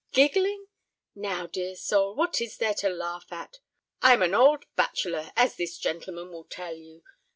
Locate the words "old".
4.33-4.65